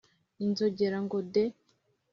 [0.43, 1.43] inzogera ngo de